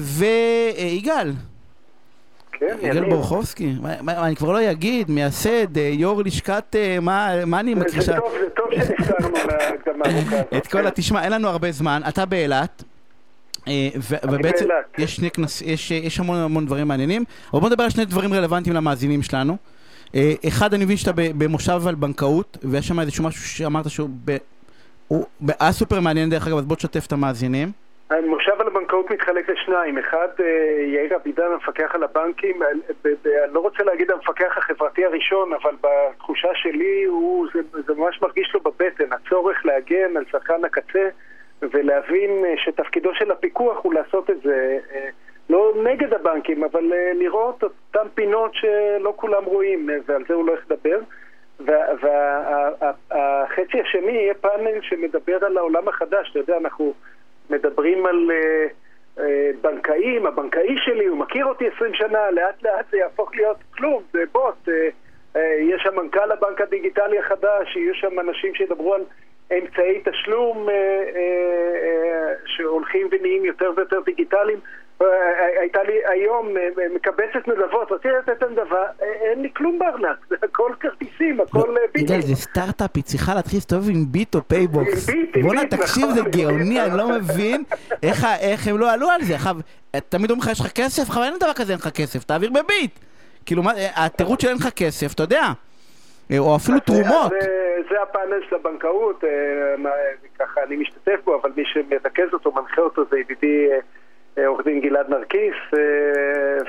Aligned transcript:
ויגאל. 0.00 1.32
כן, 2.52 2.76
יגאל. 2.82 3.08
בורחובסקי, 3.10 3.74
אני 4.08 4.36
כבר 4.36 4.52
לא 4.52 4.70
אגיד, 4.70 5.10
מייסד, 5.10 5.78
אה, 5.78 5.90
יו"ר 5.92 6.22
לשכת, 6.22 6.64
אה, 6.78 7.00
מה 7.00 7.44
מה 7.46 7.60
אני 7.60 7.74
מכיר 7.74 8.02
זה? 8.02 8.12
טוב, 8.16 8.32
זה 8.40 8.48
טוב 8.56 8.66
שנזכרנו 8.74 9.28
מההקדמה 9.46 10.04
הארוכה. 10.30 10.56
את 10.58 10.66
כל. 10.66 10.90
תשמע, 10.90 11.24
אין 11.24 11.32
לנו 11.32 11.48
הרבה 11.48 11.72
זמן, 11.72 12.02
אתה 12.08 12.24
באילת. 12.26 12.82
אה, 13.68 13.88
ובעצם 14.24 14.38
באילת. 14.68 14.84
יש 14.98 15.16
שני 15.16 15.30
כנס, 15.30 15.62
יש, 15.62 15.90
יש 15.90 16.20
המון 16.20 16.36
המון 16.38 16.66
דברים 16.66 16.88
מעניינים, 16.88 17.24
אבל 17.52 17.60
בוא 17.60 17.68
נדבר 17.68 17.84
על 17.84 17.90
שני 17.90 18.04
דברים 18.04 18.32
רלוונטיים 18.34 18.76
למאזינים 18.76 19.22
שלנו. 19.22 19.56
אה, 20.14 20.34
אחד, 20.48 20.74
אני 20.74 20.84
מבין 20.84 20.96
שאתה 20.96 21.12
במושב 21.14 21.80
על 21.86 21.94
בנקאות, 21.94 22.58
ויש 22.62 22.88
שם 22.88 23.00
איזשהו 23.00 23.24
משהו 23.24 23.42
שאמרת 23.48 23.90
שהוא 23.90 24.08
ב- 24.24 24.36
הוא 25.08 25.24
ב- 25.40 25.50
היה 25.60 25.72
סופר 25.72 26.00
מעניין 26.00 26.30
דרך 26.30 26.46
אגב, 26.46 26.58
אז 26.58 26.64
בוא 26.64 26.76
תשתף 26.76 27.06
את 27.06 27.12
המאזינים. 27.12 27.72
המושב 28.10 28.60
על 28.60 28.66
הבנקאות 28.66 29.10
מתחלק 29.10 29.50
לשניים. 29.50 29.98
אחד, 29.98 30.28
אה, 30.40 30.84
יאיר 30.86 31.16
אבידן, 31.16 31.52
המפקח 31.52 31.94
על 31.94 32.02
הבנקים, 32.02 32.62
אני 32.62 33.52
לא 33.52 33.60
רוצה 33.60 33.82
להגיד 33.84 34.10
המפקח 34.10 34.58
החברתי 34.58 35.04
הראשון, 35.04 35.52
אבל 35.52 35.74
בתחושה 35.80 36.48
שלי 36.54 37.04
הוא, 37.04 37.46
זה, 37.54 37.60
זה 37.86 37.94
ממש 37.94 38.22
מרגיש 38.22 38.54
לו 38.54 38.60
בבטן, 38.60 39.12
הצורך 39.12 39.66
להגן 39.66 40.16
על 40.16 40.24
צרכן 40.32 40.64
הקצה 40.64 41.08
ולהבין 41.62 42.44
אה, 42.44 42.54
שתפקידו 42.56 43.14
של 43.14 43.30
הפיקוח 43.30 43.78
הוא 43.82 43.94
לעשות 43.94 44.30
את 44.30 44.40
זה 44.42 44.78
אה, 44.94 45.08
לא 45.50 45.72
נגד 45.84 46.14
הבנקים, 46.14 46.64
אבל 46.64 46.92
לראות 47.14 47.62
אותן 47.62 48.08
פינות 48.14 48.54
שלא 48.54 49.12
כולם 49.16 49.44
רואים, 49.44 49.90
ועל 50.06 50.24
זה 50.28 50.34
הוא 50.34 50.46
לא 50.46 50.54
לדבר. 50.66 51.00
והחצי 53.10 53.80
השני 53.80 54.12
יהיה 54.12 54.34
פאנל 54.34 54.80
שמדבר 54.82 55.44
על 55.44 55.58
העולם 55.58 55.88
החדש, 55.88 56.30
אתה 56.30 56.38
יודע, 56.38 56.56
אנחנו 56.56 56.94
מדברים 57.50 58.06
על 58.06 58.30
אה, 58.30 58.66
אה, 59.18 59.50
בנקאים, 59.60 60.26
הבנקאי 60.26 60.76
שלי, 60.78 61.06
הוא 61.06 61.18
מכיר 61.18 61.46
אותי 61.46 61.64
20 61.76 61.94
שנה, 61.94 62.30
לאט 62.30 62.62
לאט 62.62 62.86
זה 62.90 62.96
יהפוך 62.96 63.34
להיות 63.34 63.56
כלום, 63.76 64.02
זה 64.12 64.22
בוט. 64.32 64.68
אה, 64.68 64.88
אה, 65.36 65.56
יש 65.60 65.82
שם 65.82 65.96
מנכ"ל 65.96 66.32
הבנק 66.32 66.60
הדיגיטלי 66.60 67.18
החדש, 67.18 67.76
יהיו 67.76 67.94
שם 67.94 68.20
אנשים 68.20 68.54
שידברו 68.54 68.94
על 68.94 69.04
אמצעי 69.52 70.00
תשלום 70.04 70.68
אה, 70.68 70.74
אה, 70.74 71.10
אה, 71.82 72.34
שהולכים 72.46 73.08
ונהיים 73.10 73.44
יותר 73.44 73.70
ויותר 73.76 74.00
דיגיטליים. 74.00 74.58
אה, 75.02 75.06
הייתה 75.60 75.82
לי 75.82 75.92
היום 76.04 76.56
אה, 76.56 76.68
מקבצת 76.94 77.48
נדבות, 77.48 77.92
רציתי 77.92 78.08
לתת 78.08 78.42
נדבה, 78.42 78.86
אה, 79.02 79.06
אין 79.06 79.42
לי 79.42 79.48
כלום 79.56 79.78
בארנק, 79.78 80.18
זה 80.28 80.36
הכל 80.46 80.72
כרטיסים, 80.80 81.40
הכל 81.40 81.76
אה, 81.76 81.82
ביטים. 81.94 82.20
זה 82.20 82.34
סטארט-אפ, 82.34 82.90
היא 82.94 83.04
צריכה 83.04 83.34
להתחיל 83.34 83.56
להסתובב 83.56 83.88
עם 83.88 84.04
ביט 84.08 84.34
או 84.34 84.48
פייבוקס. 84.48 85.06
בואנה, 85.42 85.60
ביט, 85.60 85.74
תקשיב, 85.74 86.04
נכון. 86.04 86.14
זה 86.14 86.20
גאוני, 86.30 86.82
אני 86.82 86.98
לא 86.98 87.08
מבין 87.08 87.64
איך 88.40 88.66
הם 88.66 88.78
לא 88.78 88.92
עלו 88.92 89.10
על 89.10 89.22
זה. 89.22 89.34
עכשיו, 89.34 89.56
תמיד 90.08 90.30
אומרים 90.30 90.50
לך, 90.50 90.52
יש 90.52 90.60
לך 90.60 90.72
כסף? 90.72 91.10
אבל 91.10 91.22
אין 91.22 91.34
דבר 91.40 91.52
כזה, 91.52 91.72
אין 91.72 91.80
לך 91.80 91.88
כסף, 91.88 92.24
תעביר 92.24 92.50
בביט. 92.50 92.98
כאילו, 93.46 93.62
התירוץ 93.96 94.42
של 94.42 94.48
אין 94.48 94.56
לך 94.56 94.68
כסף, 94.76 95.12
אתה 95.12 95.22
יודע. 95.22 95.42
אה, 96.30 96.38
או 96.38 96.56
אפילו 96.56 96.80
תרומות. 96.80 97.32
זה, 97.90 98.02
הפאנל 98.02 98.40
של 98.48 98.56
הבנקאות, 98.56 99.24
אה, 99.24 99.30
ככה 100.38 100.62
אני 100.62 100.76
משתתף 100.76 101.20
בו, 101.24 101.40
אבל 101.40 101.50
מי 101.56 101.62
שמרכז 101.64 102.32
אותו, 102.32 102.52
מנחה 102.52 102.80
אותו, 102.80 103.02
זה 103.10 103.18
ידידי 103.18 103.66
אה, 103.70 103.74
אה, 103.74 103.80
עורך 104.46 104.64
דין 104.64 104.80
גלעד 104.80 105.06
נרקיס, 105.08 105.54
אה, 105.74 105.78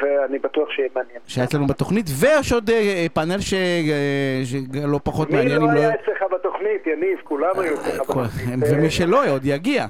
ואני 0.01 0.39
בטוח 0.39 0.69
שיהיה 0.69 0.89
מעניין. 0.95 1.19
שהיה 1.27 1.45
אצלנו 1.45 1.67
בתוכנית, 1.67 2.05
ויש 2.19 2.51
עוד 2.51 2.69
אה, 2.69 3.05
פאנל 3.13 3.35
אה, 3.35 4.41
שלא 4.45 4.99
פחות 5.03 5.29
מי 5.29 5.37
מעניין 5.37 5.61
לא 5.61 5.65
אם 5.65 5.73
לא... 5.73 5.79
היה 5.79 5.89
אצלך 5.89 6.23
בתוכנית, 6.33 6.87
יניב? 6.87 7.19
כולם 7.23 7.59
היו 7.59 7.73
אצלך 7.73 8.01
בתוכנית. 8.01 8.59
ומי 8.71 8.89
שלא 8.89 9.29
עוד 9.29 9.41
יגיע. 9.45 9.85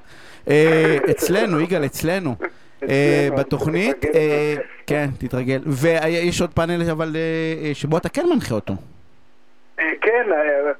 אצלנו, 1.11 1.59
יגאל, 1.59 1.85
אצלנו. 1.85 2.35
בתוכנית, 3.37 4.05
כן, 4.87 5.07
תתרגל. 5.17 5.61
ויש 5.65 6.41
עוד 6.41 6.53
פאנל 6.53 6.89
אבל 6.91 7.15
שבו 7.73 7.97
אתה 7.97 8.09
כן 8.09 8.25
מנחה 8.33 8.55
אותו. 8.55 8.73
כן, 10.15 10.29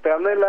פאנל 0.02 0.44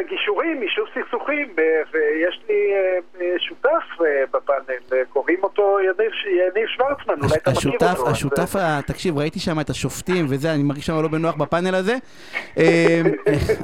הגישורים, 0.00 0.62
יישוב 0.62 0.84
סכסוכים, 0.94 1.48
ויש 1.92 2.40
לי 2.48 2.54
אה, 2.74 2.98
אה, 3.20 3.34
שותף 3.38 4.00
אה, 4.00 4.06
בפאנל, 4.34 5.02
קוראים 5.08 5.38
אותו 5.42 5.78
יניב 5.80 6.66
שוורצמן, 6.76 7.14
אולי 7.22 7.34
אתה 7.36 7.50
מכיר 7.50 7.70
אותו. 7.72 8.10
השותף, 8.10 8.54
תקשיב, 8.86 9.18
ראיתי 9.18 9.40
שם 9.40 9.60
את 9.60 9.70
השופטים 9.70 10.26
וזה, 10.28 10.54
אני 10.54 10.62
מרגיש 10.62 10.86
שם 10.86 11.02
לא 11.02 11.08
בנוח 11.08 11.34
בפאנל 11.34 11.74
הזה. 11.74 11.96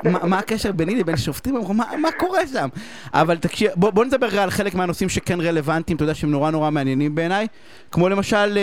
מה- 0.04 0.38
הקשר 0.38 0.72
ביני 0.72 0.94
לבין 0.94 1.16
שופטים? 1.16 1.54
מה 1.98 2.12
קורה 2.18 2.46
שם? 2.46 2.68
אבל 3.14 3.36
תקשיב, 3.36 3.70
בוא 3.76 4.04
נדבר 4.04 4.40
על 4.40 4.50
חלק 4.50 4.74
מהנושאים 4.74 5.08
שכן 5.08 5.40
רלוונטיים, 5.40 5.96
אתה 5.96 6.04
יודע 6.04 6.14
שהם 6.14 6.30
נורא 6.30 6.50
נורא 6.50 6.70
מעניינים 6.70 7.14
בעיניי. 7.14 7.46
כמו 7.90 8.08
למשל, 8.08 8.58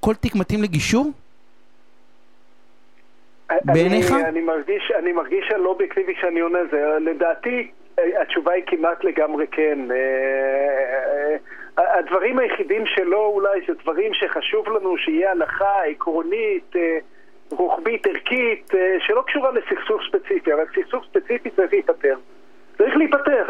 כל 0.00 0.14
תיק 0.14 0.34
מתאים 0.34 0.62
לגישור? 0.62 1.10
בעיניך? 3.64 4.12
אני, 4.12 4.24
אני, 4.24 4.40
מרגיש, 4.40 4.92
אני 4.98 5.12
מרגיש 5.12 5.46
שאני 5.48 5.62
לא 5.64 5.68
אובייקטיבי 5.68 6.14
כשאני 6.14 6.40
עונה 6.40 6.58
זה. 6.70 6.98
לדעתי, 7.00 7.70
אה, 7.98 8.22
התשובה 8.22 8.52
היא 8.52 8.64
כמעט 8.66 9.04
לגמרי 9.04 9.46
כן. 9.46 9.78
אה, 9.90 11.36
אה, 11.78 11.98
הדברים 11.98 12.38
היחידים 12.38 12.86
שלו 12.86 13.26
אולי 13.26 13.60
זה 13.68 13.74
דברים 13.82 14.14
שחשוב 14.14 14.68
לנו 14.68 14.96
שיהיה 14.98 15.30
הלכה 15.30 15.82
עקרונית, 15.84 16.72
רוחבית, 17.50 18.06
ערכית, 18.06 18.72
שלא 18.98 19.22
קשורה 19.26 19.50
לסכסוך 19.50 20.02
ספציפי, 20.08 20.52
אבל 20.52 20.64
סכסוך 20.74 21.04
ספציפי 21.10 21.50
צריך 21.50 21.72
להיפתר. 21.72 22.16
צריך 22.78 22.96
להיפתר. 22.96 23.44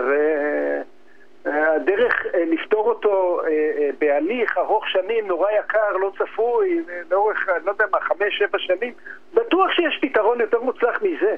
הדרך 1.53 2.27
אה, 2.34 2.44
לפתור 2.44 2.88
אותו 2.88 3.41
אה, 3.44 3.49
אה, 3.49 3.91
בהליך 3.99 4.59
ארוך 4.59 4.88
שנים, 4.88 5.27
נורא 5.27 5.50
יקר, 5.50 5.93
לא 5.93 6.12
צפוי, 6.19 6.84
לאורך, 7.11 7.49
לא 7.65 7.71
יודע 7.71 7.84
מה, 7.93 8.00
חמש, 8.00 8.38
שבע 8.38 8.59
שנים, 8.59 8.93
בטוח 9.34 9.71
שיש 9.71 9.99
פתרון 10.03 10.41
יותר 10.41 10.60
מוצלח 10.60 11.03
מזה. 11.03 11.37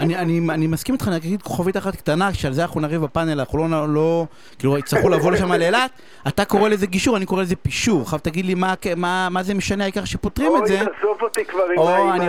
אני, 0.00 0.16
אני, 0.16 0.40
אני 0.50 0.66
מסכים 0.66 0.94
איתך, 0.94 1.08
אני 1.08 1.16
אגיד 1.16 1.42
כוכבית 1.42 1.76
אחת 1.76 1.96
קטנה, 1.96 2.34
שעל 2.34 2.52
זה 2.52 2.62
אנחנו 2.62 2.80
נריב 2.80 3.02
בפאנל, 3.04 3.40
אנחנו 3.40 3.68
לא, 3.68 3.94
לא 3.94 4.26
כאילו, 4.58 4.78
יצטרכו 4.78 5.08
לבוא 5.08 5.32
לשם 5.32 5.52
לאילת, 5.52 5.90
אתה 6.28 6.44
קורא 6.44 6.68
לזה 6.68 6.86
גישור, 6.86 7.16
אני 7.16 7.26
קורא 7.26 7.42
לזה 7.42 7.56
פישור. 7.56 8.02
עכשיו 8.02 8.18
תגיד 8.18 8.44
לי 8.44 8.54
מה, 8.54 8.74
מה, 8.96 9.28
מה 9.30 9.42
זה 9.42 9.54
משנה, 9.54 9.84
העיקר 9.84 10.04
שפותרים 10.04 10.52
את 10.56 10.66
זה. 10.66 10.74
אוי, 10.80 10.86
תעזוב 10.86 11.22
אותי 11.22 11.44
כבר 11.44 11.64
עם 11.72 11.78
או, 11.78 11.88
עם. 11.90 12.20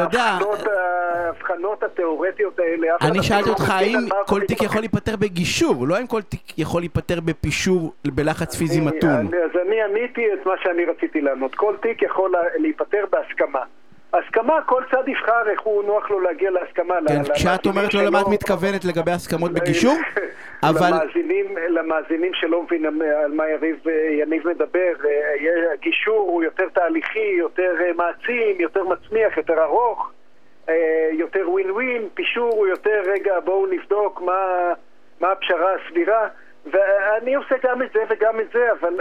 ההבחנות 1.25 1.83
התיאורטיות 1.83 2.59
האלה. 2.59 2.87
אני 3.01 3.09
אפילו 3.09 3.23
שאלתי 3.23 3.49
לא 3.49 3.53
אותך 3.53 3.69
האם 3.69 3.99
כל 4.27 4.41
תיק 4.41 4.61
יכול 4.63 4.81
להיפתר 4.81 5.15
בגישור, 5.15 5.87
לא 5.87 5.95
האם 5.95 6.07
כל 6.07 6.21
תיק 6.21 6.59
יכול 6.59 6.81
להיפתר 6.81 7.19
בפישור 7.19 7.93
בלחץ 8.07 8.55
פיזי 8.55 8.81
מתון. 8.81 9.25
אז 9.27 9.51
אני 9.67 9.75
עניתי 9.81 10.21
את 10.33 10.45
מה 10.45 10.53
שאני 10.63 10.85
רציתי 10.85 11.21
לענות. 11.21 11.55
כל 11.55 11.75
תיק 11.81 12.01
יכול 12.01 12.31
לה- 12.31 12.61
להיפתר 12.61 13.03
בהסכמה. 13.11 13.59
הסכמה, 14.13 14.61
כל 14.65 14.83
צד 14.91 15.07
יבחר 15.07 15.49
איך 15.49 15.61
הוא 15.61 15.83
נוח 15.83 16.09
לו 16.09 16.19
להגיע 16.19 16.51
להסכמה. 16.51 16.95
כן, 17.07 17.33
כשאת 17.33 17.65
אומרת 17.65 17.93
לא 17.93 18.01
למה 18.01 18.21
את 18.21 18.27
מתכוונת 18.27 18.85
לגבי 18.85 19.11
הסכמות 19.11 19.51
בגישור, 19.51 19.93
אבל... 20.69 20.87
למאזינים, 20.87 21.57
למאזינים 21.69 22.33
שלא 22.33 22.63
מבינים 22.63 23.01
על 23.01 23.31
מה 23.31 23.49
יריב, 23.49 23.75
יניב 24.19 24.47
מדבר, 24.47 24.93
אה, 25.05 25.75
גישור 25.79 26.29
הוא 26.31 26.43
יותר 26.43 26.69
תהליכי, 26.73 27.33
יותר 27.37 27.73
אה, 27.81 27.93
מעצים, 27.93 28.59
יותר 28.59 28.83
מצמיח, 28.83 29.37
יותר 29.37 29.63
ארוך, 29.63 30.11
אה, 30.69 31.09
יותר 31.11 31.49
ווין 31.49 31.71
ווין, 31.71 32.09
פישור 32.13 32.53
הוא 32.53 32.67
יותר, 32.67 33.01
רגע 33.05 33.39
בואו 33.39 33.67
נבדוק 33.67 34.21
מה, 34.21 34.73
מה 35.19 35.31
הפשרה 35.31 35.69
הסבירה. 35.75 36.27
ואני 36.65 37.35
עושה 37.35 37.55
גם 37.63 37.81
את 37.81 37.89
זה 37.93 37.99
וגם 38.09 38.39
את 38.39 38.47
זה, 38.53 38.71
אבל 38.71 38.93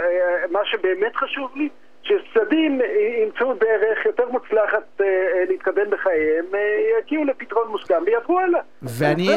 מה 0.51 0.59
שבאמת 0.65 1.15
חשוב 1.15 1.51
לי 1.55 1.69
שצדדים 2.03 2.81
ימצאו 3.23 3.53
דרך 3.53 4.05
יותר 4.05 4.23
מוצלחת 4.29 5.01
אה, 5.01 5.05
אה, 5.05 5.43
להתקדם 5.49 5.89
בחייהם, 5.89 6.45
אה, 6.53 6.59
יגיעו 6.99 7.23
לפתרון 7.23 7.67
מוסכם 7.67 8.03
ויעברו 8.05 8.39
הלאה. 8.39 8.59
ואני 8.81 9.29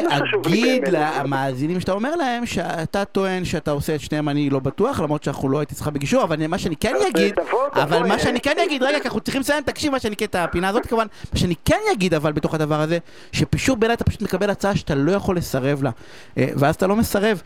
אגיד. 0.47 0.87
למאזינים 0.91 1.79
שאתה 1.79 1.91
אומר 1.91 2.15
להם 2.15 2.45
שאתה 2.45 3.05
טוען 3.05 3.45
שאתה 3.45 3.71
עושה 3.71 3.95
את 3.95 3.99
שניהם 3.99 4.29
אני 4.29 4.49
לא 4.49 4.59
בטוח 4.59 4.99
למרות 4.99 5.23
שאנחנו 5.23 5.49
לא 5.49 5.59
הייתי 5.59 5.75
צריכה 5.75 5.91
בגישור 5.91 6.23
אבל 6.23 6.35
מה 6.47 6.57
שאני 6.57 6.75
כן 6.75 6.93
אגיד 7.09 7.39
אבל 7.73 7.99
מה 8.07 8.19
שאני 8.19 8.41
כן 8.41 8.55
אגיד 8.65 8.83
רגע 8.83 8.97
אנחנו 9.05 9.19
צריכים 9.19 9.41
לסיים 9.41 9.63
תקשיב 9.63 9.91
מה 9.91 9.99
שאני 9.99 10.15
כן 10.15 10.25
את 10.25 10.35
הפינה 10.35 10.69
הזאת 10.69 10.85
כמובן. 10.85 11.05
מה 11.33 11.39
שאני 11.39 11.55
כן 11.65 11.79
אגיד 11.93 12.13
אבל 12.13 12.31
בתוך 12.31 12.53
הדבר 12.53 12.75
הזה 12.75 12.97
שפישור 13.31 13.77
בעיניי 13.77 13.95
אתה 13.95 14.03
פשוט 14.03 14.21
מקבל 14.21 14.49
הצעה 14.49 14.75
שאתה 14.75 14.93
לא 14.95 15.11
יכול 15.11 15.35
לסרב 15.35 15.83
לה. 15.83 15.89
ואז 16.37 16.75
אתה 16.75 16.87
לא 16.87 16.95
מסרב. 16.95 17.41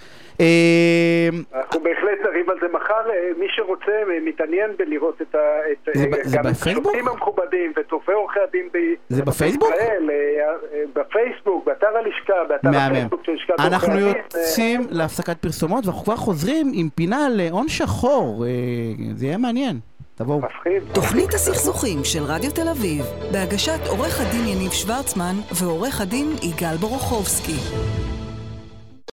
אנחנו 1.54 1.80
בהחלט 1.80 2.20
נריב 2.24 2.50
על 2.50 2.58
זה 2.62 2.68
מחר, 2.74 3.04
מי 3.38 3.46
שרוצה 3.50 3.92
מתעניין 4.22 4.72
בלראות 4.78 5.07
את 5.22 5.36
ה... 5.36 5.40
את, 5.72 5.90
זה 5.96 6.04
אה, 6.04 6.24
זה 6.24 6.38
גם 6.38 6.48
את 6.48 6.52
בפייסבוק? 6.52 6.86
השופטים 6.86 7.08
המכובדים 7.08 7.74
וטובי 7.78 8.14
עורכי 8.14 8.40
הדין 8.50 8.70
ב... 8.74 8.78
זה 9.10 9.26
בפייסבוק? 9.26 9.70
בישראל, 9.72 10.10
אה, 10.10 10.50
אה, 10.74 10.84
בפייסבוק, 10.94 11.66
באתר 11.66 11.88
הלשכה, 11.88 12.34
באתר. 12.50 12.70
הפייסבוק 12.70 13.22
של 13.26 13.32
לשכת 13.32 13.50
עורכי 13.50 13.74
אנחנו 13.74 13.94
הדין. 13.94 14.08
יוצאים 14.08 14.82
להפסקת 14.90 15.38
פרסומות 15.38 15.86
ואנחנו 15.86 16.04
כבר 16.04 16.16
חוזרים 16.16 16.72
עם 16.74 16.90
פינה 16.96 17.28
להון 17.30 17.68
שחור 17.68 18.46
אה, 18.46 18.50
זה 19.16 19.26
יהיה 19.26 19.38
מעניין 19.38 19.80
תבואו 20.16 20.42
אה. 20.44 20.78
תוכנית 20.94 21.34
הסכסוכים 21.34 22.04
של 22.04 22.24
רדיו 22.24 22.52
תל 22.52 22.70
אביב, 22.70 23.06
בהגשת 23.32 23.80
עורך 23.88 24.22
הדין 24.22 24.48
יניב 24.48 24.72
שוורצמן 24.72 25.36
ועורך 25.62 26.02
הדין 26.02 26.28
יגאל 26.44 26.78
בורוכובסקי. 26.78 28.07